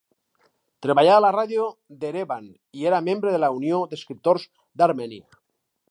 [0.85, 1.67] Treballà a la ràdio
[2.05, 2.49] d'Erevan
[2.81, 4.49] i era membre de la Unió d'escriptors
[4.83, 5.41] d'Armènia.